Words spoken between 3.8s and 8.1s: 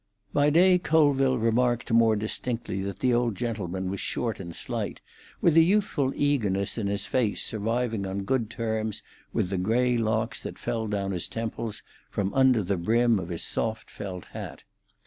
was short and slight, with a youthful eagerness in his face surviving